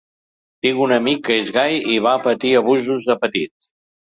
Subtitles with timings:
[0.65, 3.73] Tinc un amic que és gai i va patir abusos de petit.